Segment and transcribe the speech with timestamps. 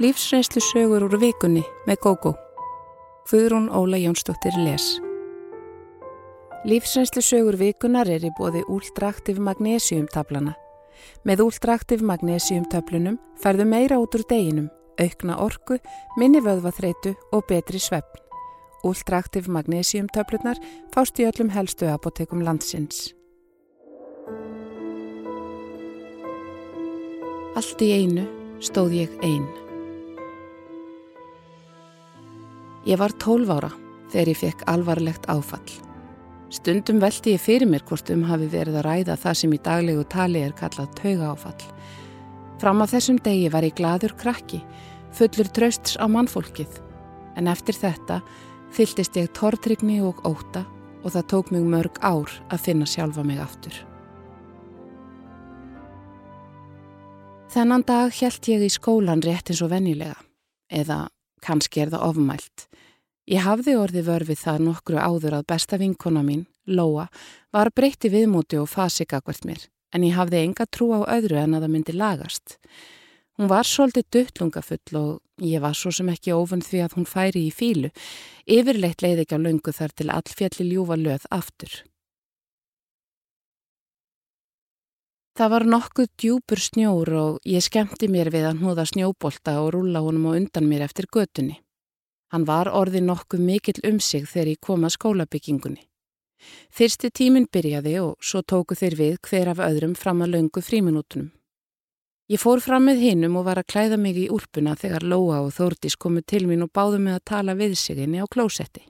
[0.00, 2.30] Lífsreynslu sögur úr vikunni með GóGó.
[3.28, 4.94] Guðrún Óla Jónsdóttir les.
[6.64, 10.56] Lífsreynslu sögur vikunar er í bóði úldraktiv magnesiumtablana.
[11.28, 15.76] Með úldraktiv magnesiumtöflunum færðu meira út úr deginum, aukna orku,
[16.16, 18.24] minni vöðvaþreitu og betri svefn.
[18.80, 20.56] Úldraktiv magnesiumtöflunar
[20.96, 23.10] fást í öllum helstu apotekum landsins.
[27.52, 28.30] Allt í einu
[28.64, 29.68] stóð ég einn.
[32.88, 33.70] Ég var tólf ára
[34.10, 35.72] þegar ég fekk alvarlegt áfall.
[36.50, 40.04] Stundum veldi ég fyrir mér hvort um hafi verið að ræða það sem í daglegu
[40.10, 41.66] tali er kallað tauga áfall.
[42.60, 44.62] Fram að þessum degi var ég gladur krakki,
[45.12, 46.80] fullur trausts á mannfólkið.
[47.36, 48.18] En eftir þetta
[48.74, 50.64] fylltist ég tortrygni og óta
[51.04, 53.76] og það tók mjög mörg ár að finna sjálfa mig aftur.
[57.50, 60.14] Þennan dag held ég í skólan rétt eins og vennilega,
[60.70, 61.08] eða
[61.42, 62.69] kannski er það ofmælt.
[63.30, 67.04] Ég hafði orði vörfið það nokkru áður að besta vinkona mín, Lóa,
[67.54, 71.62] var breytti viðmóti og fasikakvart mér, en ég hafði enga trú á öðru en að
[71.62, 72.56] það myndi lagast.
[73.38, 77.44] Hún var svolítið duttlungafull og ég var svo sem ekki ofun því að hún færi
[77.46, 77.92] í fílu,
[78.50, 81.78] yfirleitt leiði ekki á löngu þar til all fjalli ljúfa löð aftur.
[85.38, 90.02] Það var nokkuð djúpur snjór og ég skemmti mér við að hnúða snjóbolta og rúla
[90.02, 91.62] honum á undan mér eftir götunni.
[92.30, 95.82] Hann var orði nokkuð mikill um sig þegar ég kom að skólabyggingunni.
[96.70, 101.32] Fyrsti tíminn byrjaði og svo tóku þeir við hver af öðrum fram að löngu fríminútunum.
[102.30, 105.50] Ég fór fram með hinnum og var að klæða mig í úlpuna þegar Lóa og
[105.56, 108.84] Þórdís komu til mín og báðu mig að tala við sig inni á klósetti.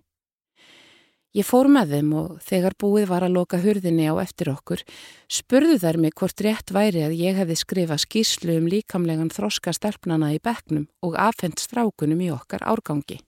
[1.32, 4.82] Ég fór með þeim og þegar búið var að loka hurðinni á eftir okkur
[5.30, 10.34] spurðu þær mig hvort rétt væri að ég hefði skrifað skýrslu um líkamlegan þroska stelpnana
[10.34, 13.22] í bekknum og afhengt strákunum í okkar árgangi.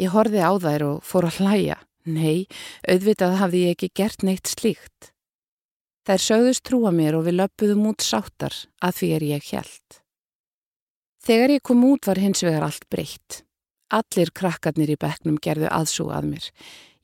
[0.00, 1.80] Ég horfi á þær og fór að hlæja.
[2.04, 2.46] Nei,
[2.84, 5.12] auðvitað hafði ég ekki gert neitt slíkt.
[6.04, 10.00] Þær sögðust trúa mér og við löpuðum út sáttar að því er ég hjælt.
[11.24, 13.40] Þegar ég kom út var hins vegar allt breytt.
[13.88, 16.48] Allir krakkarnir í bekknum gerðu aðsú að mér.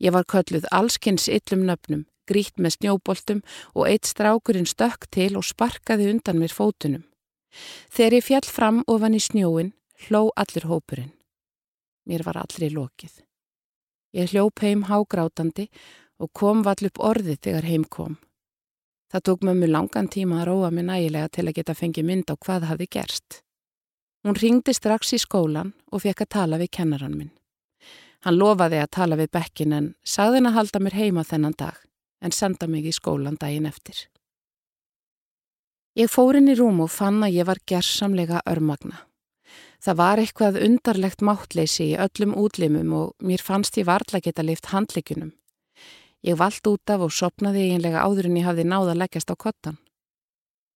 [0.01, 3.41] Ég var kölluð allskynns yllum nöfnum, grít með snjóboltum
[3.73, 7.07] og eitt strákurinn stökk til og sparkaði undan mér fótunum.
[7.89, 9.73] Þegar ég fjall fram ofan í snjóin,
[10.09, 11.15] hló allir hópurinn.
[12.11, 13.21] Mér var allri lokið.
[14.19, 15.69] Ég hljóp heim hágrátandi
[16.19, 18.17] og kom vall upp orðið þegar heim kom.
[19.11, 22.35] Það tók mömmu langan tíma að róa mig nægilega til að geta fengið mynd á
[22.35, 23.43] hvað hafi gerst.
[24.27, 27.31] Hún ringdi strax í skólan og fekk að tala við kennaran minn.
[28.27, 31.79] Hann lofaði að tala við bekkin en sagði hann að halda mér heima þennan dag
[32.21, 33.97] en senda mig í skólan daginn eftir.
[35.99, 39.07] Ég fór inn í rúm og fann að ég var gerðsamlega örmagna.
[39.81, 44.69] Það var eitthvað undarlegt máttleysi í öllum útlimum og mér fannst ég varla geta lift
[44.75, 45.31] handleikunum.
[46.21, 49.37] Ég vald út af og sopnaði eiginlega áður en ég hafði náða að leggjast á
[49.41, 49.79] kottan.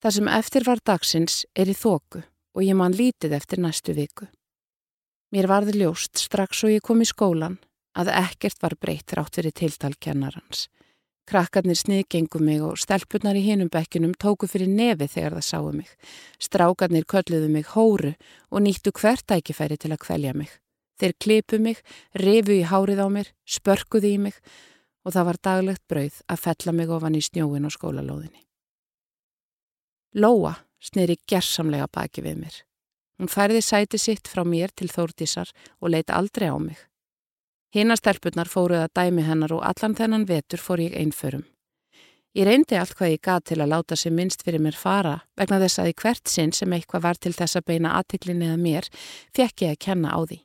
[0.01, 2.23] Það sem eftir var dagsins er í þóku
[2.55, 4.31] og ég man lítið eftir næstu viku.
[5.35, 7.59] Mér varði ljóst strax og ég kom í skólan
[7.99, 10.69] að ekkert var breytt rátt fyrir tiltalkennarans.
[11.25, 15.89] Krakkarnir sniðgengum mig og stelpunar í hinum bekkinum tóku fyrir nefi þegar það sáu mig.
[16.37, 18.13] Strákarnir kölluðu mig hóru
[18.51, 20.51] og nýttu hvert ækifæri til að kvelja mig.
[21.01, 21.81] Þeir klipu mig,
[22.15, 24.37] refu í hárið á mér, spörkuðu í mig
[25.05, 28.45] og það var daglegt brauð að fella mig ofan í snjóin og skólalóðinni.
[30.21, 32.57] Lóa sneri gersamlega baki við mér.
[33.19, 36.79] Hún færði sæti sitt frá mér til þórtísar og leiti aldrei á mig.
[37.75, 41.43] Hinnastelpunar fóruð að dæmi hennar og allan þennan vetur fór ég einförum.
[42.35, 45.59] Ég reyndi allt hvað ég gat til að láta sig minnst fyrir mér fara vegna
[45.63, 48.89] þess að í hvert sinn sem eitthvað var til þess að beina aðtiklinni eða mér
[49.35, 50.41] fekk ég að kenna á því.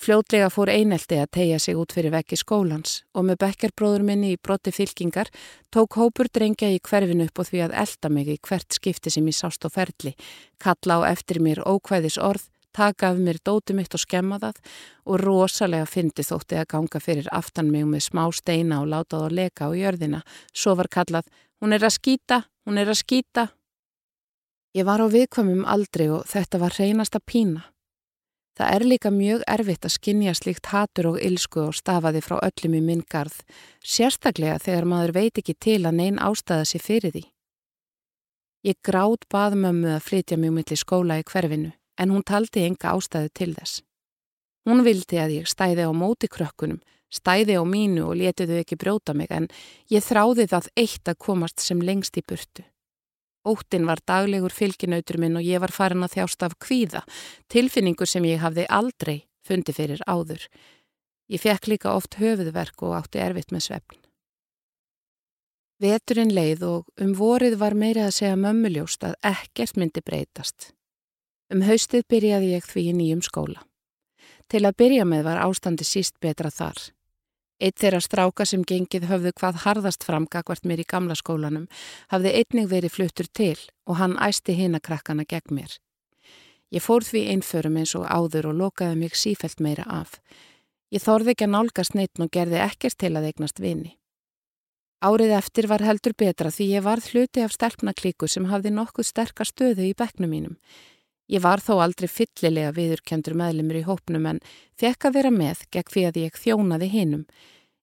[0.00, 4.38] Fljótlega fór einelti að tegja sig út fyrir vekki skólans og með bekkerbróður minni í
[4.42, 5.30] brotti fylkingar
[5.70, 9.28] tók hópur drengja í hverfinu upp og því að elda mig í hvert skipti sem
[9.28, 10.16] ég sást á ferli,
[10.58, 14.60] kalla á eftir mér ókvæðis orð taka af mér dóti mitt og skemma það
[15.06, 19.26] og rosalega fyndi þótti að ganga fyrir aftan mig með smá steina og láta það
[19.26, 20.20] að leka á jörðina.
[20.52, 21.26] Svo var kallað,
[21.60, 23.48] hún er að skýta, hún er að skýta.
[24.76, 27.66] Ég var á viðkvamum aldrei og þetta var reynasta pína.
[28.60, 32.76] Það er líka mjög erfitt að skinja slíkt hatur og ilsku og stafaði frá öllum
[32.76, 33.38] í minn garð,
[33.80, 37.24] sérstaklega þegar maður veit ekki til að neyn ástæða sér fyrir því.
[38.68, 42.94] Ég grátt bað mömmu að flytja mjög millir skóla í hverfinu en hún taldi enga
[42.94, 43.82] ástæðu til þess.
[44.68, 49.14] Hún vildi að ég stæði á móti krökkunum, stæði á mínu og letiðu ekki brjóta
[49.16, 49.48] mig en
[49.90, 52.66] ég þráði það eitt að komast sem lengst í burtu.
[53.48, 57.02] Óttin var daglegur fylginautur minn og ég var farin að þjást af kvíða,
[57.48, 60.44] tilfinningu sem ég hafði aldrei fundi fyrir áður.
[61.30, 64.00] Ég fekk líka oft höfuðverk og átti erfitt með svefn.
[65.80, 70.74] Veturinn leið og um vorið var meirið að segja mömmuljóst að ekkert myndi breytast.
[71.50, 73.64] Um haustið byrjaði ég því í nýjum skóla.
[74.50, 76.78] Til að byrja með var ástandi síst betra þar.
[77.60, 81.66] Eitt þeirra stráka sem gengið höfðu hvað harðast fram gagvart mér í gamla skólanum
[82.14, 85.74] hafði einnig verið fluttur til og hann æsti hinakrakkana gegn mér.
[86.70, 90.20] Ég fór því einförum eins og áður og lokaði mig sífelt meira af.
[90.94, 93.96] Ég þorði ekki að nálgast neitt og gerði ekkert til að eignast vini.
[95.02, 99.48] Árið eftir var heldur betra því ég varð hluti af stelpnaklíku sem hafði nokkuð sterkar
[99.48, 100.56] stöðu í bekknum mínum.
[101.30, 104.40] Ég var þó aldrei fyllilega viðurkendur meðlumur í hópnum en
[104.80, 107.24] fekk að vera með gegn því að ég þjónaði hinnum.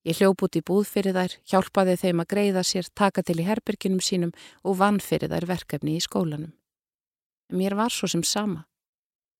[0.08, 3.48] Ég hljóp út í búð fyrir þær, hjálpaði þeim að greiða sér, taka til í
[3.48, 4.34] herbyrginum sínum
[4.68, 6.52] og vann fyrir þær verkefni í skólanum.
[7.56, 8.66] Mér var svo sem sama.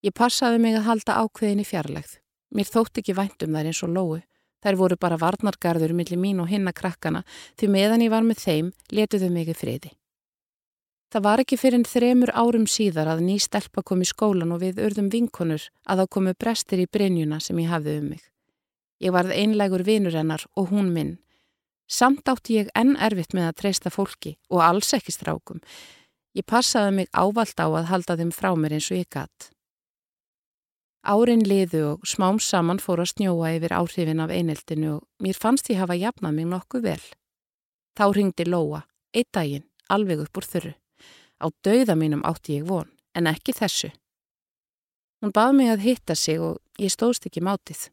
[0.04, 2.18] Ég passaði mig að halda ákveðin í fjarlægð.
[2.56, 4.20] Mér þótt ekki væntum þær eins og lóu.
[4.64, 7.26] Þær voru bara varnargarður millir mín og hinna krakkana
[7.60, 9.92] því meðan ég var með þeim letuðu í friði.
[11.08, 14.60] Það var ekki fyrir en þremur árum síðar að ný stelpa kom í skólan og
[14.60, 18.24] við urðum vinkonur að þá komu brestir í brinjuna sem ég hafði um mig.
[19.00, 21.14] Ég varð einlegur vinur hennar og hún minn.
[21.88, 25.62] Samt átti ég enn erfitt með að treysta fólki og alls ekki strákum.
[26.36, 29.48] Ég passaði mig ávald á að halda þeim frá mér eins og ég gatt.
[31.08, 35.72] Árin liðu og smám saman fór að snjóa yfir áhrifin af eineltinu og mér fannst
[35.72, 37.06] ég hafa jafnað mig nokkuð vel.
[37.96, 38.84] Þá ringdi Lóa,
[39.16, 40.74] eitt daginn, alveg upp úr þurru.
[41.38, 43.92] Á dauða mínum átti ég von, en ekki þessu.
[45.22, 47.88] Hún bað mig að hitta sig og ég stóðst ekki mátið.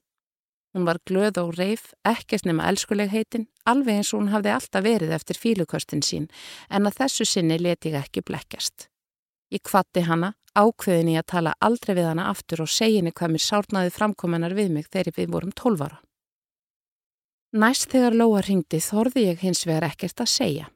[0.74, 4.84] Hún var glöð og reif, ekkert nema elskuleg heitin, alveg eins og hún hafði alltaf
[4.84, 6.26] verið eftir fílukostin sín,
[6.68, 8.88] en að þessu sinni leti ég ekki blekkjast.
[9.54, 13.44] Ég kvatti hana, ákveðin í að tala aldrei við hana aftur og seginni hvað mér
[13.44, 16.00] sárnaði framkomennar við mig þegar við vorum tólvara.
[17.54, 20.70] Næst þegar Lóa ringdi þorði ég hins vegar ekkert að segja.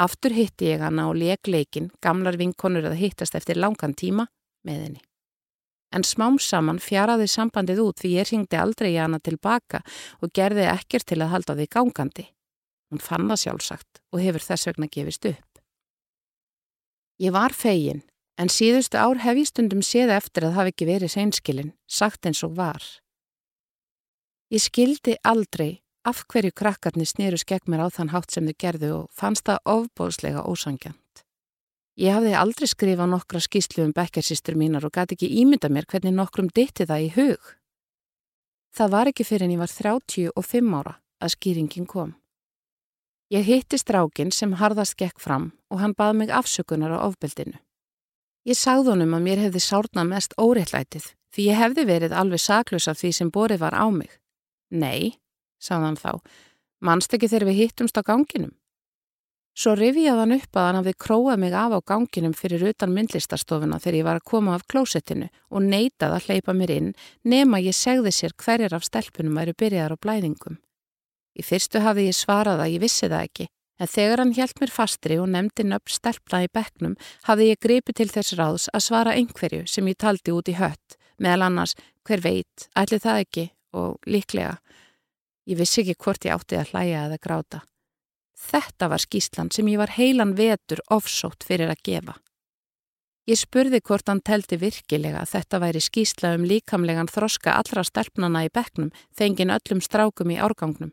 [0.00, 4.26] Aftur hitti ég hana og leik leikin, gamlar vinkonur að hittast eftir langan tíma
[4.66, 5.02] með henni.
[5.92, 9.82] En smám saman fjaraði sambandið út því ég ringdi aldrei hana tilbaka
[10.24, 12.24] og gerði ekkert til að halda því gangandi.
[12.92, 15.60] Hún fann það sjálfsagt og hefur þess vegna gefist upp.
[17.20, 18.02] Ég var fegin,
[18.40, 22.40] en síðustu ár hef ég stundum séð eftir að hafa ekki verið seinskilin, sagt eins
[22.42, 22.82] og var.
[24.52, 28.90] Ég skildi aldrei af hverju krakkarnir snýrus gegn mér á þann hátt sem þau gerðu
[28.96, 31.24] og fannst það ofbóðslega ósangjant.
[32.00, 36.14] Ég hafði aldrei skrifað nokkra skýslu um bekkarsýstur mínar og gæti ekki ímynda mér hvernig
[36.16, 37.52] nokkrum ditti það í hug.
[38.72, 42.14] Það var ekki fyrir en ég var 35 ára að skýringin kom.
[43.32, 47.60] Ég hitti strákin sem harðast gekk fram og hann bað mig afsökunar á ofbeldinu.
[48.48, 52.88] Ég sagði honum að mér hefði sárnað mest óreittlætið því ég hefði verið alveg saklaus
[52.90, 54.10] af því sem borið var á mig.
[54.72, 55.20] Nei,
[55.62, 56.18] sagðan þá,
[56.82, 58.52] mannst ekki þegar við hittumst á ganginum.
[59.52, 63.78] Svo rifiðað hann upp að hann hafði króað mig af á ganginum fyrir utan myndlistarstofuna
[63.84, 66.92] þegar ég var að koma af klósettinu og neitað að hleypa mér inn
[67.28, 70.56] nema ég segði sér hverjar af stelpunum væri byrjaðar á blæðingum.
[71.36, 74.72] Í fyrstu hafði ég svarað að ég vissi það ekki, en þegar hann hjælt mér
[74.72, 76.96] fastri og nefndi nöpp stelpna í bekknum
[77.28, 80.96] hafði ég gripið til þess ráðs að svara einhverju sem ég taldi út í hött,
[81.20, 81.76] meðal annars
[82.08, 83.46] hver veit, ætli það ekki
[83.76, 84.56] og líklega.
[85.48, 87.62] Ég vissi ekki hvort ég átti að hlæja eða gráta.
[88.38, 92.14] Þetta var skýslan sem ég var heilan vetur ofsótt fyrir að gefa.
[93.30, 98.42] Ég spurði hvort hann teldi virkilega að þetta væri skýsla um líkamlegan þroska allra stelpnana
[98.46, 100.90] í bekknum þengin öllum strákum í árgangnum.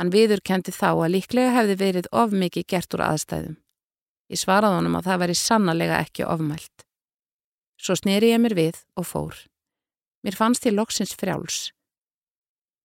[0.00, 3.58] Hann viður kendi þá að líklega hefði verið of mikið gert úr aðstæðum.
[4.32, 6.86] Ég svaraði honum að það væri sannlega ekki ofmælt.
[7.76, 9.36] Svo snýri ég mér við og fór.
[10.24, 11.68] Mér fannst ég loksins frjáls.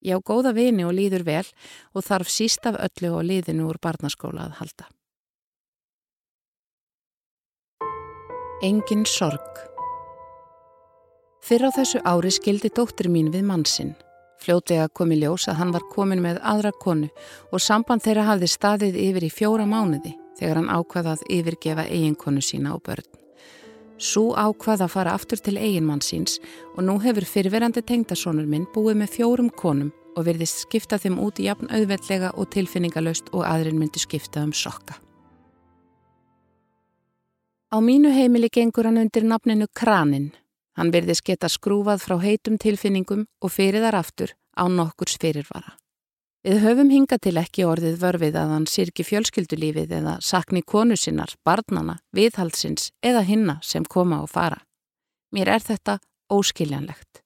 [0.04, 1.46] Ég á góða vini og líður vel
[1.94, 4.90] og þarf síst af öllu og liðinu úr barnaskóla að halda.
[8.64, 9.62] Engin sorg
[11.46, 13.92] Fyrr á þessu ári skildi dóttir mín við mannsinn.
[14.42, 17.12] Fljótlega kom í ljós að hann var komin með aðra konu
[17.52, 22.74] og samband þeirra hafði staðið yfir í fjóra mánuði þegar hann ákvaðað yfirgefa eiginkonu sína
[22.74, 23.25] á börn.
[23.98, 26.40] Sú ákvað að fara aftur til eiginmann síns
[26.76, 31.40] og nú hefur fyrverandi tengdasónur minn búið með fjórum konum og verðist skipta þeim út
[31.40, 35.00] í jafn auðveldlega og tilfinningalöst og aðrin myndi skipta um sokka.
[37.72, 40.32] Á mínu heimili gengur hann undir nafninu Kranin.
[40.76, 45.76] Hann verðist geta skrúfað frá heitum tilfinningum og fyrir þar aftur á nokkurs fyrirvara.
[46.46, 51.32] Við höfum hinga til ekki orðið vörfið að hann sirki fjölskyldulífið eða sakni konu sinnar,
[51.42, 54.60] barnana, viðhaldsins eða hinna sem koma og fara.
[55.34, 55.96] Mér er þetta
[56.30, 57.24] óskiljanlegt.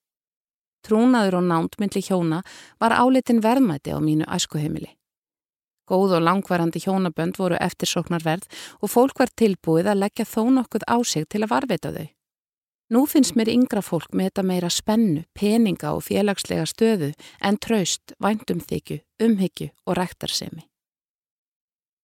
[0.87, 2.39] Trúnaður og nándmyndli hjóna
[2.79, 4.93] var álitin verðmæti á mínu æskuheimili.
[5.83, 8.47] Góð og langvarandi hjónabönd voru eftirsóknarverð
[8.79, 12.07] og fólk var tilbúið að leggja þó nokkuð á sig til að varvita þau.
[12.89, 17.11] Nú finnst mér yngra fólk með þetta meira spennu, peninga og félagslega stöðu
[17.45, 20.65] en traust, væntumþykju, umhyggju og ræktarsemi.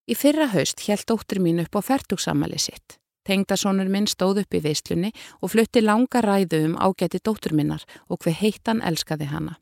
[0.06, 3.00] Í fyrra haust held dóttur mín upp á færtugsamali sitt.
[3.26, 5.10] Tengdasónur minn stóð upp í veislunni
[5.42, 9.58] og flutti langa ræðu um ágæti dóttur minnar og hver heittan elskaði hana.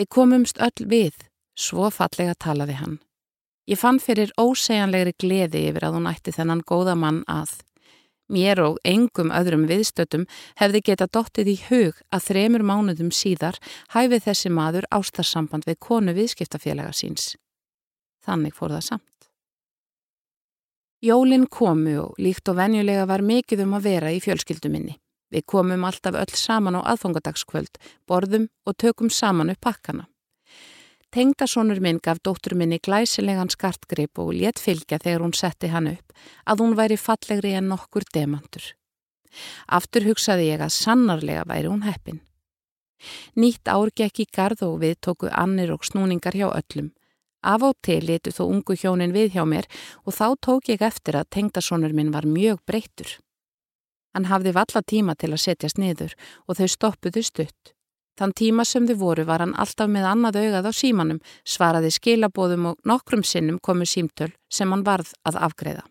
[0.00, 1.12] Við komumst öll við,
[1.52, 2.96] svo fallega talaði hann.
[3.68, 7.52] Ég fann fyrir ósegjanlegri gleði yfir að hún ætti þennan góða mann að.
[8.34, 10.26] Mér og engum öðrum viðstötum
[10.58, 13.60] hefði geta dottið í hug að þremur mánuðum síðar
[13.94, 17.34] hæfið þessi maður ástarsamband við konu viðskiptafélaga síns.
[18.24, 19.28] Þannig fór það samt.
[21.04, 24.96] Jólinn komu og líkt og venjulega var mikið um að vera í fjölskylduminni.
[25.34, 27.76] Við komum alltaf öll saman á aðfangadagskvöld,
[28.08, 30.06] borðum og tökum saman upp pakkana.
[31.14, 36.14] Tengdasónur minn gaf dóttur minni glæsilegan skartgrip og létt fylgja þegar hún setti hann upp
[36.50, 38.64] að hún væri fallegri en nokkur demantur.
[39.70, 42.18] Aftur hugsaði ég að sannarlega væri hún heppin.
[43.38, 46.90] Nýtt ár gekk í gard og við tóku annir og snúningar hjá öllum.
[47.46, 49.70] Af og til letu þó ungu hjónin við hjá mér
[50.02, 53.20] og þá tók ég eftir að tengdasónur minn var mjög breyttur.
[54.18, 56.18] Hann hafði valla tíma til að setjast niður
[56.48, 57.74] og þau stoppuðu stutt.
[58.14, 62.70] Þann tíma sem þau voru var hann alltaf með annað augað á símanum, svaraði skilabóðum
[62.70, 65.82] og nokkrum sinnum komu símtöl sem hann varð að afgreða.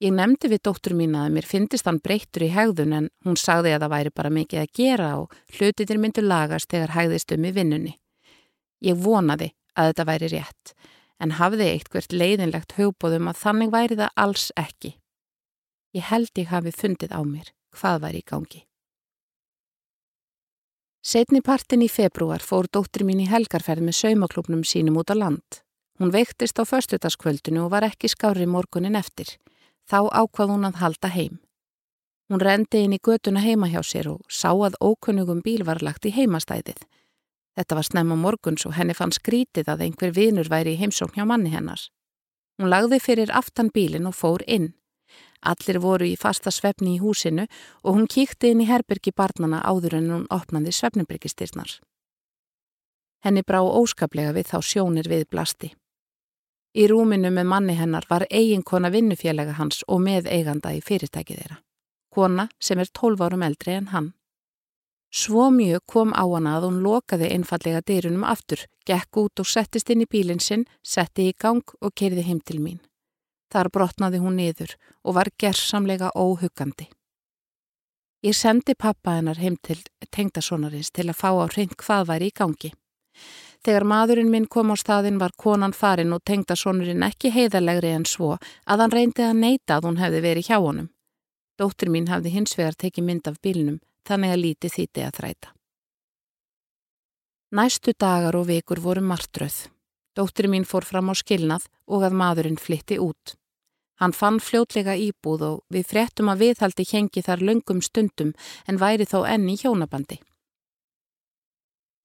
[0.00, 3.74] Ég nefndi við dóttur mín að mér finnist hann breyttur í hegðun en hún sagði
[3.76, 7.52] að það væri bara mikið að gera og hlutinir myndu lagast þegar hægðist um í
[7.52, 7.92] vinnunni.
[8.80, 10.72] Ég vonaði að þetta væri rétt
[11.20, 14.94] en hafði eitt hvert leiðinlegt hugbóðum að þannig væri það alls ekki.
[15.92, 18.64] Ég held ég hafi fundið á mér hvað væri í gangi.
[21.00, 25.62] Setni partin í februar fór dóttir mín í helgarferð með saumaklubnum sínum út á land.
[25.96, 29.38] Hún veiktist á förstutaskvöldinu og var ekki skári morgunin eftir.
[29.88, 31.38] Þá ákvað hún að halda heim.
[32.28, 36.04] Hún rendi inn í götuna heima hjá sér og sá að ókunnugum bíl var lagt
[36.04, 36.84] í heimastæðið.
[37.56, 41.24] Þetta var snemma morguns og henni fann skrítið að einhver vinur væri í heimsókn hjá
[41.26, 41.80] manni hennar.
[42.60, 44.74] Hún lagði fyrir aftan bílin og fór inn.
[45.40, 47.46] Allir voru í fasta svefni í húsinu
[47.82, 51.78] og hún kíkti inn í herbergi barnana áður en hún opnaði svefnibryggistyrnar.
[53.24, 55.72] Henni brá óskaplega við þá sjónir við blasti.
[56.76, 61.58] Í rúminu með manni hennar var eiginkona vinnufélaga hans og með eiganda í fyrirtækið þeirra.
[62.10, 64.12] Kona sem er 12 árum eldri en hann.
[65.10, 69.90] Svo mjög kom á hana að hún lokaði einfallega dyrunum aftur, gekk út og settist
[69.90, 72.78] inn í bílinn sinn, setti í gang og kerði heim til mín.
[73.50, 76.86] Þar brotnaði hún niður og var gerðsamlega óhugandi.
[78.22, 79.78] Ég sendi pappa hennar heim til
[80.12, 82.70] tengdasonarins til að fá á hreint hvað væri í gangi.
[83.64, 88.36] Þegar maðurinn minn kom á staðin var konan farin og tengdasonurinn ekki heiðalegri en svo
[88.64, 90.90] að hann reyndi að neyta að hún hefði verið hjá honum.
[91.60, 95.52] Dóttir mín hafði hins vegar tekið mynd af bílnum þannig að líti þýtti að þræta.
[97.56, 99.66] Næstu dagar og vikur voru martröð.
[100.16, 103.39] Dóttir mín fór fram á skilnað og að maðurinn flytti út.
[104.00, 108.32] Hann fann fljótlega íbúð og við fréttum að viðhaldi hengi þar löngum stundum
[108.66, 110.16] en væri þó enni hjónabandi.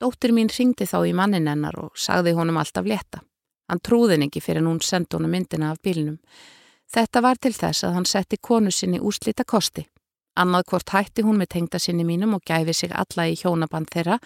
[0.03, 3.23] Dóttir mín ringdi þá í mannin hennar og sagði honum alltaf leta.
[3.71, 6.19] Hann trúðin ekki fyrir hún sendi honum myndina af bílnum.
[6.91, 9.87] Þetta var til þess að hann setti konu sinni úslita kosti.
[10.35, 14.19] Annað hvort hætti hún með tengda sinni mínum og gæfi sig alla í hjónaband þeirra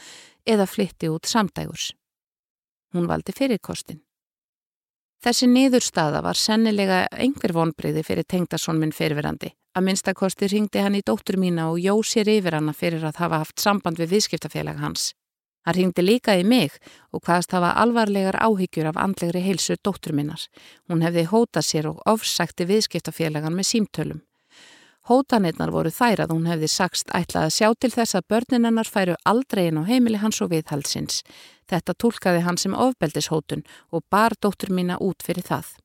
[0.44, 1.94] eða flytti út samdægurs.
[2.98, 4.02] Hún valdi fyrir kostin.
[5.20, 9.50] Þessi niðurstaða var sennilega einhver vonbreyði fyrir tengdason minn fyrirverandi.
[9.76, 13.42] Að minnstakosti ringdi hann í dóttur mína og jó sér yfir hana fyrir að hafa
[13.42, 15.12] haft samband við viðskiptafélag hans.
[15.68, 16.78] Hann ringdi líka í mig
[17.12, 20.40] og hvaðast hafa alvarlegar áhyggjur af andlegri heilsu dóttur minnar.
[20.88, 24.24] Hún hefði hótað sér og ofsækti viðskiptafélagan með símtölum.
[25.10, 29.16] Hótanirnar voru þær að hún hefði sagst ætlað að sjá til þess að börninennar færu
[29.26, 31.24] aldrei inn á heimili hans og viðhaldsins.
[31.70, 33.62] Þetta tólkaði hann sem ofbeldishótun
[33.94, 35.76] og bar dóttur mína út fyrir það.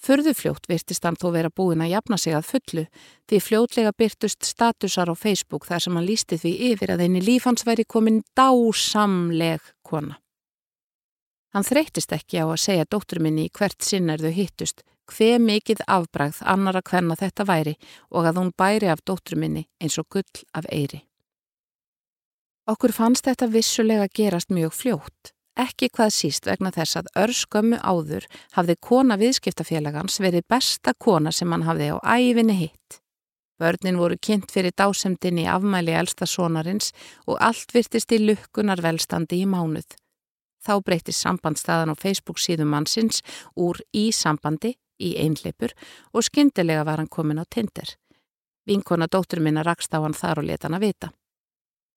[0.00, 2.84] Förðufljótt virtist hann þó vera búin að jafna sig að fullu
[3.28, 7.66] því fljótlega byrtust statusar á Facebook þar sem hann lísti því yfir að einni lífhans
[7.68, 10.16] væri komin dásamleg kona.
[11.52, 15.36] Hann þreytist ekki á að segja dóttur minni í hvert sinn er þau hittust hve
[15.42, 17.76] mikið afbragð annara hvenna þetta væri
[18.08, 21.04] og að hún bæri af dóttru minni eins og gull af eiri.
[22.70, 28.28] Okkur fannst þetta vissulega gerast mjög fljótt, ekki hvað síst vegna þess að örskömmu áður
[28.54, 33.00] hafði kona viðskiptafélagans verið besta kona sem hann hafði á æfinni hitt.
[33.58, 36.92] Börnin voru kynnt fyrir dásemdin í afmæli elsta sonarins
[37.26, 39.88] og allt virtist í lukkunar velstandi í mánuð.
[40.62, 43.24] Þá breytist sambandstaðan á Facebook síðum mannsins
[43.56, 45.74] úr í sambandi í einleipur
[46.14, 47.96] og skyndilega var hann komin á Tinder.
[48.68, 51.10] Vinkona dóttur minna rakst á hann þar og leta hann að vita.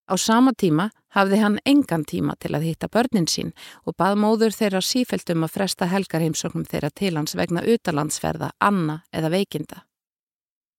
[0.04, 3.54] Á sama tíma hafði hann engan tíma til að hitta börnin sín
[3.88, 9.32] og bað móður þeirra sífældum að fresta helgarheimsóknum þeirra til hans vegna utalandsferða, anna eða
[9.32, 9.86] veikinda.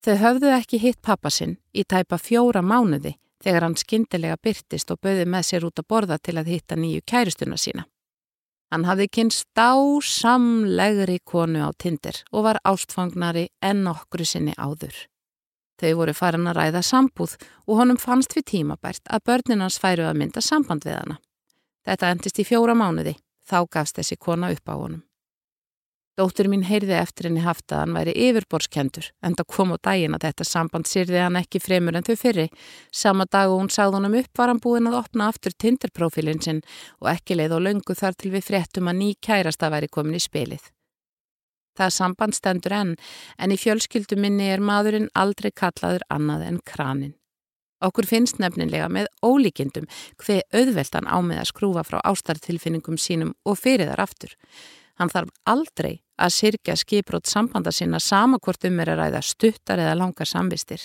[0.04, 3.14] Þau höfðu ekki hitt pappa sinn í tæpa fjóra mánuði
[3.45, 7.04] þegar hann skindilega byrtist og bauði með sér út að borða til að hitta nýju
[7.09, 7.87] kæristuna sína.
[8.73, 14.97] Hann hafði kynst dásamlegri konu á tindir og var ástfangnari enn okkru sinni áður.
[15.85, 17.35] Þau voru farin að ræða sambúð
[17.69, 21.17] og honum fannst við tímabært að börninans færu að mynda samband við hana.
[21.85, 25.03] Þetta endist í fjóra mánuði, þá gafst þessi kona upp á honum.
[26.17, 30.17] Dóttur mín heyrði eftir henni haft að hann væri yfirborskendur en það kom á daginn
[30.17, 32.47] að þetta samband sýrði hann ekki fremur en þau fyrri.
[32.95, 36.62] Sama dag og hún sáð honum upp var hann búinn að opna aftur Tinder-profílinn sinn
[37.03, 40.23] og ekki leið og löngu þar til við fréttum að ný kærasta væri komin í
[40.23, 40.64] spilið.
[41.75, 42.95] Það samband stendur enn,
[43.38, 47.14] en í fjölskyldu minni er maðurinn aldrei kallaður annað en kranin.
[47.85, 49.88] Okkur finnst nefnilega með ólíkindum
[50.23, 54.33] hver auðveldan á með að skrúfa frá ástartilfinningum sínum og fyrir þar aftur.
[54.95, 59.83] Hann þarf aldrei að sirkja skiprót sambanda sinna sama hvort um er að ræða stuttar
[59.83, 60.81] eða langar samvistir.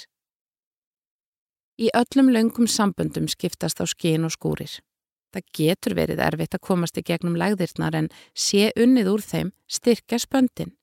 [1.79, 4.81] Í öllum löngum samböndum skiptast á skín og skúrir.
[5.29, 10.19] Það getur verið erfitt að komast í gegnum lægðirnar en sé unnið úr þeim styrkja
[10.19, 10.73] spöndin.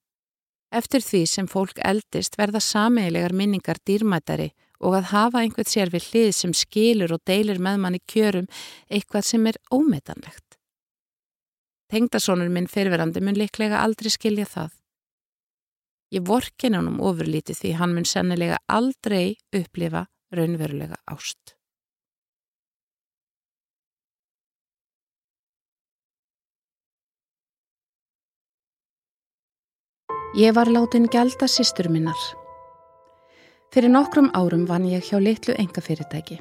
[0.75, 6.11] Eftir því sem fólk eldist verða sameilegar minningar dýrmættari og að hafa einhvert sér við
[6.11, 8.49] hlið sem skilur og deilir með manni kjörum
[8.91, 10.59] eitthvað sem er ómetanlegt.
[11.93, 14.73] Tengdasónur minn fyrirverandi mun liklega aldrei skilja það.
[16.15, 21.56] Ég vorkin ánum ofurlítið því hann mun sennilega aldrei upplifa raunverulega ást.
[30.37, 32.19] Ég var látin gelda sýstur minnar.
[33.73, 36.37] Fyrir nokkrum árum vann ég hjá litlu engafyrirtæki.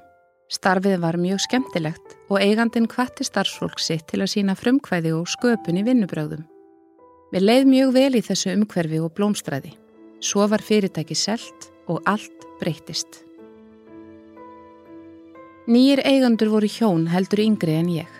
[0.52, 5.80] Starfið var mjög skemmtilegt og eigandin hvatti starfsfólk sitt til að sína frumkvæði og sköpun
[5.80, 6.42] í vinnubröðum.
[7.32, 9.72] Við leið mjög vel í þessu umhverfi og blómstræði.
[10.20, 13.22] Svo var fyrirtæki selt og allt breytist.
[15.72, 18.12] Nýjir eigandur voru hjón heldur yngri en ég.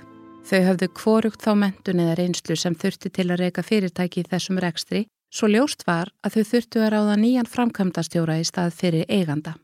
[0.48, 4.64] Þau hafðu kvorugt þá mentun eða reynslu sem þurfti til að reyka fyrirtæki í þessum
[4.64, 5.04] rekstri
[5.36, 9.58] Svo ljóst var að þau þurftu að ráða nýjan framkvæmdastjóra í stað fyrir eiganda.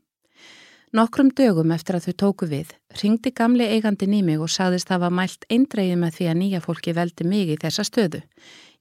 [0.91, 5.05] Nokkrum dögum eftir að þau tóku við, ringdi gamli eigandin í mig og saðist það
[5.05, 8.19] var mælt eindreið með því að nýja fólki veldi mig í þessa stöðu.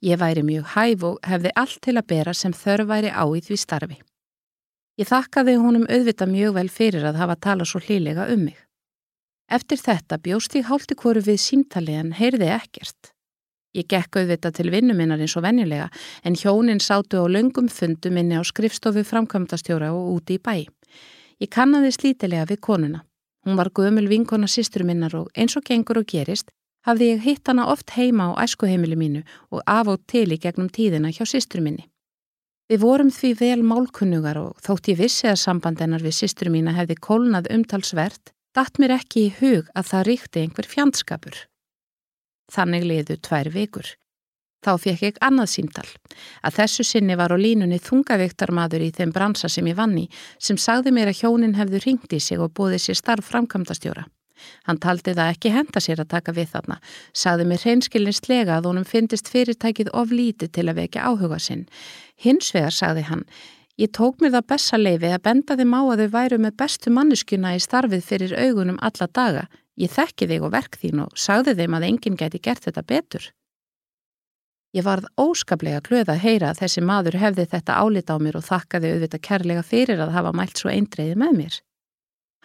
[0.03, 3.45] Ég væri mjög hæf og hefði allt til að bera sem þörf væri á í
[3.47, 4.01] því starfi.
[4.99, 8.59] Ég þakkaði honum auðvita mjög vel fyrir að hafa talað svo hlýlega um mig.
[9.47, 13.15] Eftir þetta bjóst ég hálti hverju við símtali en heyrði ekkert.
[13.77, 15.87] Ég gekk auðvitað til vinnuminnar eins og venjulega
[16.27, 20.67] en hjónin sátu á löngum fundu minni á skrifstofu framkvæmdastjóra og úti í bæ.
[21.39, 23.05] Ég kannaði slítilega við konuna.
[23.47, 26.51] Hún var gömul vinkona sýstur minnar og eins og gengur og gerist
[26.87, 30.69] hafði ég hitt hana oft heima á æskuheimili mínu og af og til í gegnum
[30.69, 31.87] tíðina hjá sýstur minni.
[32.71, 36.99] Við vorum því vel málkunnugar og þótt ég vissi að sambandennar við sýstur mína hefði
[37.07, 41.35] kólnað umtalsvert, datt mér ekki í hug að það ríkti einhver fjandskapur.
[42.51, 43.89] Þannig liðu tvær vikur.
[44.61, 45.87] Þá fekk ég annað símtal.
[46.45, 50.59] Að þessu sinni var á línunni þungaveiktarmadur í þeim bransa sem ég vann í sem
[50.61, 54.05] sagði mér að hjónin hefðu ringt í sig og búið sér starf framkvæmdastjóra.
[54.69, 56.77] Hann taldi það ekki henda sér að taka við þarna,
[57.13, 61.67] sagði mér hreinskilinslega að honum fyndist fyrirtækið of lítið til að vekja áhuga sinn.
[62.21, 63.25] Hins vegar sagði hann,
[63.81, 66.93] ég tók mér það besta leifi að benda þeim á að þau væru með bestu
[66.93, 69.49] manneskuna í starfið fyrir augunum alla daga,
[69.81, 73.31] Ég þekki þig og verk þín og sagði þeim að enginn gæti gert þetta betur.
[74.77, 78.47] Ég varð óskaplega glöð að heyra að þessi maður hefði þetta álita á mér og
[78.47, 81.59] þakkaði auðvitað kærlega fyrir að hafa mælt svo eindreiði með mér.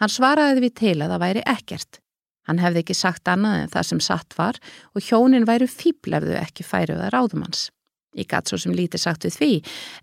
[0.00, 2.00] Hann svaraði við til að það væri ekkert.
[2.46, 4.58] Hann hefði ekki sagt annað en það sem satt var
[4.94, 7.68] og hjónin væru fýblefðu ekki færuða ráðumanns.
[8.16, 9.50] Ég gatt svo sem lítið sagt við því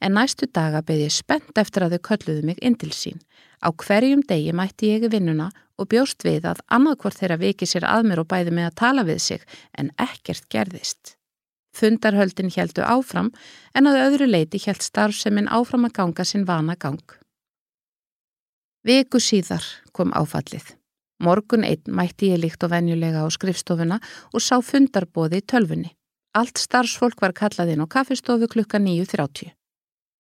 [0.06, 3.20] en næstu daga beði ég spennt eftir að þau kölluðu mig inn til sín.
[3.66, 5.50] Á hverjum degi mætti ég vinnuna
[5.80, 9.06] og bjóst við að annarkvort þeirra viki sér að mér og bæði með að tala
[9.08, 9.46] við sig
[9.80, 11.16] en ekkert gerðist.
[11.74, 13.32] Fundarhöldin heldu áfram
[13.74, 17.02] en að öðru leiti held starfseminn áfram að ganga sinn vana gang.
[18.86, 20.76] Viku síðar kom áfallið.
[21.24, 24.00] Morgun einn mætti ég líkt og venjulega á skrifstofuna
[24.34, 25.94] og sá fundarbóði í tölfunni.
[26.34, 29.52] Allt starfsfólk var kallað inn á kaffistofu klukka 9.30.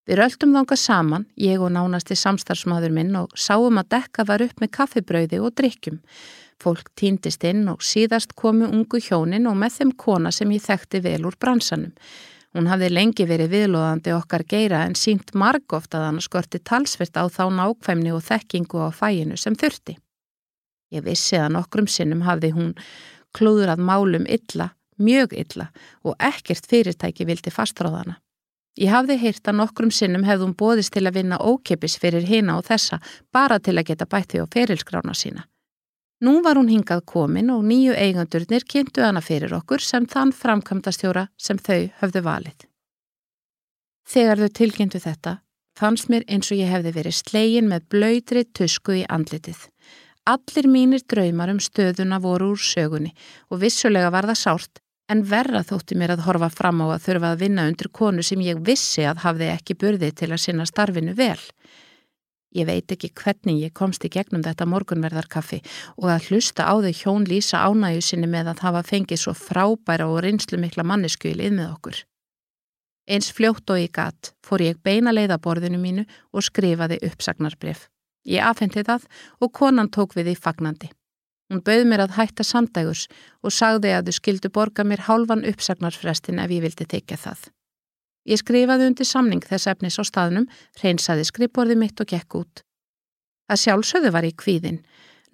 [0.05, 4.61] Við röldum þánga saman, ég og nánasti samstarfsmaður minn og sáum að dekka var upp
[4.61, 5.97] með kaffibrauði og drikkjum.
[6.61, 11.01] Fólk týndist inn og síðast komu ungu hjónin og með þeim kona sem ég þekkti
[11.07, 11.95] vel úr bransanum.
[12.53, 17.25] Hún hafði lengi verið viðlóðandi okkar geira en sínt margóft að hann skorti talsvirt á
[17.25, 19.97] þá nákvæmni og þekkingu á fæinu sem þurfti.
[20.93, 22.71] Ég vissi að nokkrum sinnum hafði hún
[23.33, 25.69] klúðrað málum illa, mjög illa
[26.03, 28.19] og ekkert fyrirtæki vildi fastráðana.
[28.79, 32.57] Ég hafði heyrt að nokkrum sinnum hefði hún bóðist til að vinna ókipis fyrir hina
[32.57, 32.97] og þessa
[33.33, 35.45] bara til að geta bætti á ferilskrána sína.
[36.23, 41.27] Nú var hún hingað komin og nýju eigandurnir kynntu hana fyrir okkur sem þann framkvæmdastjóra
[41.37, 42.65] sem þau höfðu valið.
[44.07, 45.33] Þegar þau tilkynntu þetta,
[45.77, 49.67] fannst mér eins og ég hefði verið slegin með blöytri tusku í andlitið.
[50.23, 53.09] Allir mínir draumar um stöðuna voru úr sögunni
[53.51, 54.79] og vissulega var það sárt,
[55.11, 58.39] en verra þótti mér að horfa fram á að þurfa að vinna undir konu sem
[58.45, 61.41] ég vissi að hafði ekki burði til að sinna starfinu vel.
[62.55, 65.59] Ég veit ekki hvernig ég komst í gegnum þetta morgunverðarkaffi
[65.97, 70.07] og að hlusta á þau hjón lýsa ánægu sinni með að hafa fengið svo frábæra
[70.07, 72.03] og reynslu mikla mannesku í lið með okkur.
[73.11, 77.89] Eins fljótt og ég gatt fór ég beina leiðaborðinu mínu og skrifaði uppsagnarbref.
[78.23, 79.07] Ég afhendi það
[79.39, 80.89] og konan tók við því fagnandi.
[81.51, 83.07] Hún bauð mér að hætta samdægurs
[83.43, 87.49] og sagði að þau skildu borga mér hálfan uppsagnarfrestin ef ég vildi tekja það.
[88.23, 90.47] Ég skrifaði undir samning þess efnis á staðnum,
[90.79, 92.63] reynsaði skrifborði mitt og gekk út.
[93.51, 94.79] Það sjálfsögðu var ég kvíðinn.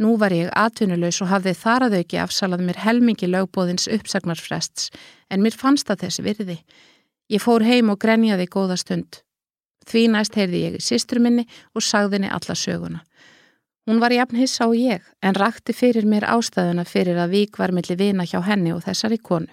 [0.01, 4.89] Nú var ég atvinnulegs og hafði þar að auki afsalað mér helmingi lögbóðins uppsagnarfrests,
[5.29, 6.57] en mér fannst það þessi virði.
[7.29, 9.21] Ég fór heim og grenjaði góða stund.
[9.89, 13.03] Því næst heyrði ég í sístru minni og sagðinni alla söguna.
[13.89, 17.73] Hún var jafn hissa á ég, en rakti fyrir mér ástæðuna fyrir að vík var
[17.73, 19.49] millir vina hjá henni og þessari konu.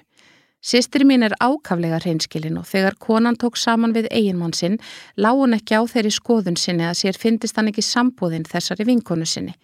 [0.60, 4.78] Sistri mín er ákaflega hreinskilin og þegar konan tók saman við eiginmann sinn
[5.16, 9.24] lág hún ekki á þeirri skoðun sinni að sér fyndist hann ekki sambúðin þessari vinkonu
[9.24, 9.54] sinni.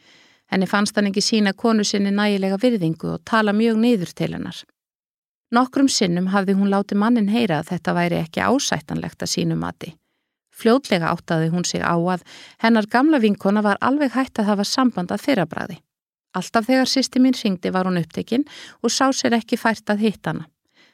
[0.53, 4.63] Henni fannst hann ekki sína konu sinni nægilega virðingu og tala mjög niður til hennar.
[5.53, 9.97] Nokkrum sinnum hafði hún láti mannin heyra að þetta væri ekki ásættanlegt að sínu mati.
[10.53, 12.25] Fljótlega áttaði hún sig á að
[12.63, 15.79] hennar gamla vinkona var alveg hægt að hafa samband að þeirra bræði.
[16.37, 18.45] Alltaf þegar sýsti mín syngdi var hún upptekinn
[18.83, 20.47] og sá sér ekki fært að hitt hana.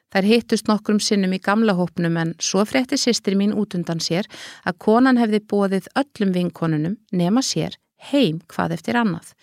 [0.08, 4.28] Þær hittust nokkrum sinnum í gamla hópnum en svo frétti sýstir mín út undan sér
[4.64, 7.76] að konan hefði bóðið öllum vinkonunum nema sér
[8.10, 9.34] heim hvað eftir annað.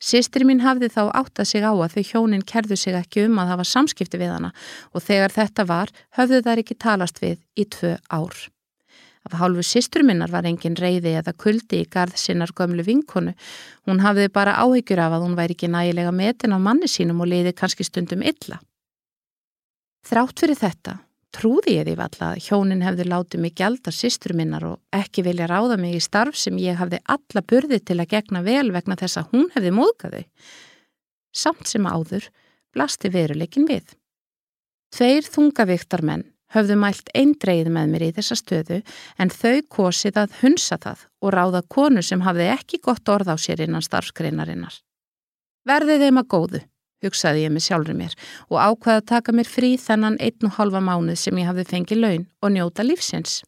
[0.00, 3.52] Sýstir mín hafði þá áttað sig á að þau hjónin kerðu sig ekki um að
[3.54, 4.52] hafa samskipti við hana
[4.92, 8.36] og þegar þetta var höfðu þær ekki talast við í tvö ár.
[9.26, 13.32] Af hálfu sýstur minnar var engin reyði eða kuldi í garð sinnar gömlu vinkonu.
[13.86, 17.32] Hún hafði bara áhyggjur af að hún væri ekki nægilega metin á manni sínum og
[17.32, 18.60] leiði kannski stundum illa.
[20.06, 21.00] Þrátt fyrir þetta
[21.36, 25.48] trúði ég því valla að hjónin hefði látið mig gælda sýstur minnar og ekki vilja
[25.50, 29.20] ráða mig í starf sem ég hafði alla burði til að gegna vel vegna þess
[29.20, 30.22] að hún hefði móðgaði.
[31.34, 32.30] Samt sem áður
[32.72, 33.90] blasti veruleikin við.
[34.94, 38.80] Tveir þungavíktar menn höfðu mælt eindreið með mér í þessa stöðu
[39.18, 43.36] en þau kosið að hunsa það og ráða konu sem hafði ekki gott orð á
[43.40, 44.80] sér innan starfskreinarinnar.
[45.66, 46.62] Verði þeim að góðu
[47.04, 48.14] hugsaði ég með sjálfur mér
[48.48, 52.02] og ákvaði að taka mér frí þennan einn og halva mánuð sem ég hafði fengið
[52.02, 53.42] laun og njóta lífsins.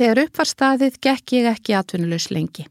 [0.00, 2.66] Þegar upp var staðið gekk ég ekki atvinnulegs lengi.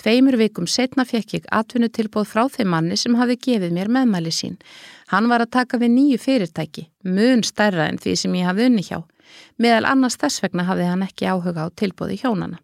[0.00, 4.56] Tveimur vikum setna fekk ég atvinnutilbóð frá þeim manni sem hafi gefið mér meðmæli sín.
[5.10, 8.84] Hann var að taka við nýju fyrirtæki, mun stærra en því sem ég hafði unni
[8.86, 9.00] hjá.
[9.58, 12.60] Meðal annars þess vegna hafði hann ekki áhuga á tilbóði hjónana.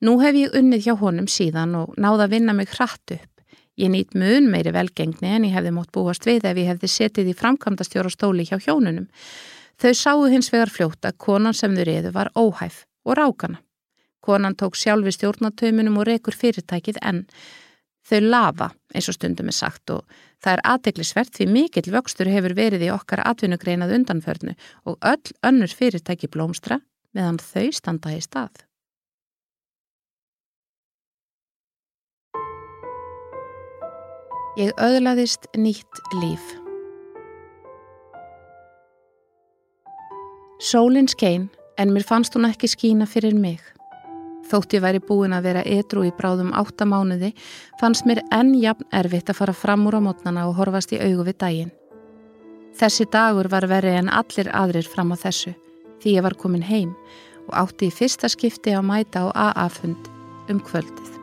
[0.00, 3.32] Nú hef ég unnið hjá honum síðan og náða að vinna mig hratt upp.
[3.76, 7.30] Ég nýtt mun meiri velgengni en ég hefði mótt búast við ef ég hefði setið
[7.32, 9.08] í framkvæmdastjóra stóli hjá hjónunum.
[9.76, 13.60] Þau sáu hins vegar fljótt að konan sem þau reyðu var óhæf og rákana.
[14.24, 17.26] Konan tók sjálfi stjórnatauminum og rekur fyrirtækið en
[18.06, 20.04] þau lafa, eins og stundum er sagt og
[20.42, 24.54] það er aðdeglisvert því mikill vöxtur hefur verið í okkar atvinnugreinað undanförnu
[24.86, 26.80] og öll önnur fyrirtæki blómstra
[27.16, 28.62] meðan þau standa í stað.
[34.56, 36.44] Ég öðlaðist nýtt líf.
[40.64, 43.60] Sólinn skein en mér fannst hún ekki skína fyrir mig.
[44.46, 47.32] Þótt ég væri búin að vera edru í bráðum áttamánuði
[47.80, 51.26] fannst mér enn jafn erfitt að fara fram úr á mótnana og horfast í augu
[51.26, 51.72] við daginn.
[52.76, 55.54] Þessi dagur var verið en allir aðrir fram á þessu
[56.02, 56.92] því ég var komin heim
[57.46, 60.10] og átti í fyrsta skipti að mæta á AA-fund
[60.52, 61.16] um kvöldið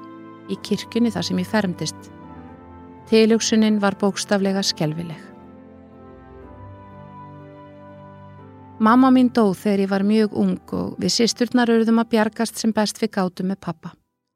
[0.52, 2.14] í kirkjunni þar sem ég fermdist
[3.14, 5.33] Tilugsunin var bókstaflega skelvileg.
[8.84, 12.74] Mamma mín dó þegar ég var mjög ung og við sýsturnar auðum að bjargast sem
[12.76, 13.91] best við gátum með pappa.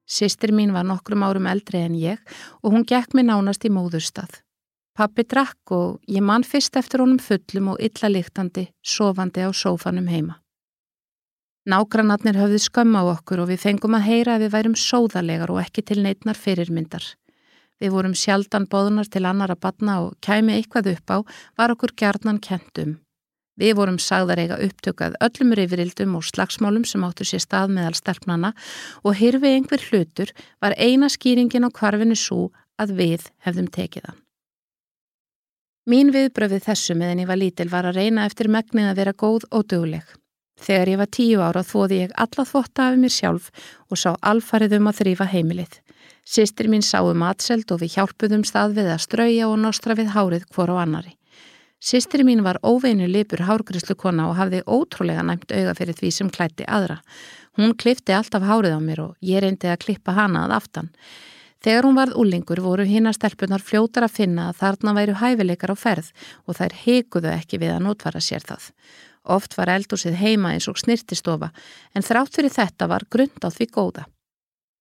[0.08, 2.22] Sýstir mín var nokkrum árum eldri en ég
[2.62, 4.38] og hún gekk mér nánast í móðurstað.
[4.96, 10.08] Pappi drakk og ég mann fyrst eftir honum fullum og illa líktandi, sofandi á sófanum
[10.08, 10.38] heima.
[11.68, 15.60] Nágrannatnir höfðu skömm á okkur og við fengum að heyra að við værum sóðalegar og
[15.66, 17.04] ekki til neitnar fyrirmyndar.
[17.84, 21.18] Við vorum sjaldan bóðunar til annara batna og kæmi eitthvað upp á
[21.60, 22.96] var okkur gjarnan kentum.
[23.58, 28.54] Við vorum sagðar eiga upptökað öllum rifrildum og slagsmálum sem áttu sér stað meðal sterknana
[29.04, 34.22] og hyrfi einhver hlutur var eina skýringin á kvarfinu svo að við hefðum tekið hann.
[35.88, 39.48] Mín viðbröfið þessu meðan ég var lítil var að reyna eftir megnið að vera góð
[39.56, 40.06] og dögleg.
[40.58, 43.52] Þegar ég var tíu ára þóði ég alla þvotta af mér sjálf
[43.88, 45.78] og sá alfarið um að þrýfa heimilið.
[46.28, 50.12] Sistir mín sáu um matseld og við hjálpuðum stað við að strauja og nostra við
[50.12, 51.14] hárið hvor á annari.
[51.80, 56.30] Sistir mín var óveinu lipur hárgrislu kona og hafði ótrúlega næmt auga fyrir því sem
[56.34, 56.98] klætti aðra.
[57.58, 60.90] Hún klifti alltaf hárið á mér og ég reyndi að klippa hana að aftan.
[61.62, 65.78] Þegar hún varð úlingur voru hína stelpunar fljótar að finna að þarna væru hæfileikar á
[65.78, 66.12] ferð
[66.46, 68.70] og þær heikuðu ekki við að notfara sér það.
[69.38, 71.52] Oft var eldúsið heima eins og snirtistofa
[71.94, 74.06] en þrátt fyrir þetta var grund á því góða.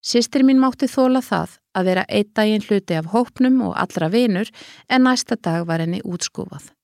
[0.05, 4.53] Sistir mín mátti þóla það að vera eitt daginn hluti af hópnum og allra vinur
[4.89, 6.76] en næsta dag var henni útskúfað.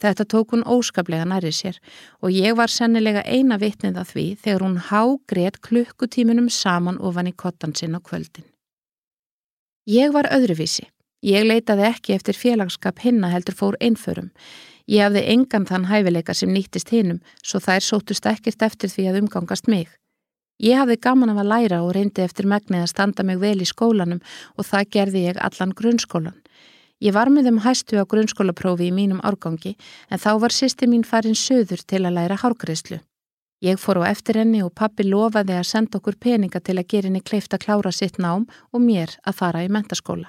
[0.00, 1.76] Þetta tók hún óskaplega næri sér
[2.22, 7.28] og ég var sennilega eina vitnið að því þegar hún há greitt klukkutíminum saman ofan
[7.28, 8.48] í kottan sinn á kvöldin.
[9.86, 10.88] Ég var öðruvísi.
[11.20, 14.30] Ég leitaði ekki eftir félagskap hinna heldur fór einförum
[14.90, 19.18] Ég hafði engan þann hæfileika sem nýttist hinnum svo þær sótust ekkert eftir því að
[19.20, 19.86] umgangast mig.
[20.60, 23.68] Ég hafði gaman af að læra og reyndi eftir megnið að standa mig vel í
[23.70, 24.18] skólanum
[24.58, 26.34] og það gerði ég allan grunnskólan.
[27.00, 29.72] Ég var með þeim hæstu á grunnskólaprófi í mínum árgangi
[30.12, 32.98] en þá var sýsti mín farin söður til að læra hárgreyslu.
[33.64, 37.08] Ég fór á eftir henni og pappi lofaði að senda okkur peninga til að gera
[37.08, 40.28] henni kleift að klára sitt nám og mér að fara í mentaskóla.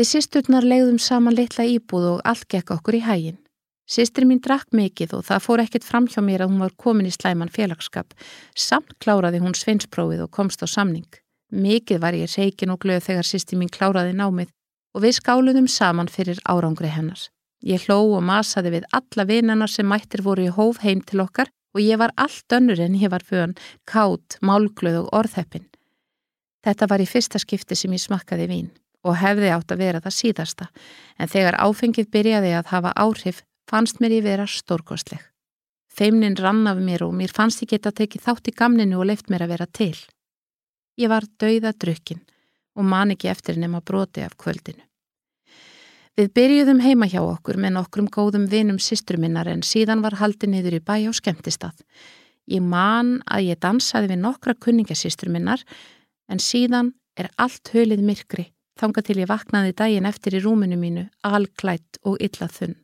[0.00, 3.38] Við sýsturnar leiðum saman litla íbúð og allt gekk okkur í hægin.
[3.88, 7.08] Sýstir mín drakk mikið og það fór ekkert fram hjá mér að hún var komin
[7.08, 8.12] í slæman félagskap.
[8.56, 11.08] Samt kláraði hún sveinsprófið og komst á samning.
[11.52, 14.52] Mikið var ég reikin og glöð þegar sýstir mín kláraði námið
[14.94, 17.20] og við skáluðum saman fyrir árangri hennar.
[17.64, 21.50] Ég hló og masaði við alla vinnanar sem mættir voru í hóf heim til okkar
[21.74, 25.66] og ég var allt önnur en ég var vön, kátt, málglöð og orðheppin.
[26.64, 28.70] Þetta var í fyrsta skipti sem ég smakkaði vín
[29.06, 30.68] og hefði átt að vera það síðasta
[31.18, 35.20] en þegar áfengið byrjaði að hafa áhrif fannst mér ég vera stórkostleg.
[35.88, 39.30] Feimnin rann af mér og mér fannst ég geta tekið þátt í gamninu og leift
[39.30, 39.94] mér að vera til.
[40.98, 42.22] Ég var dauða drukkin
[42.78, 44.84] og man ekki eftir nema broti af kvöldinu.
[46.18, 50.78] Við byrjuðum heima hjá okkur með nokkrum góðum vinum sýstruminnar en síðan var haldið niður
[50.78, 51.76] í bæ á skemmtistað.
[52.50, 55.62] Ég man að ég dansaði við nokkra kunningasýstruminnar
[56.32, 61.08] en síðan er allt hölið myrkri þanga til ég vaknaði daginn eftir í rúminu mínu,
[61.26, 62.76] alklætt og illa þunn.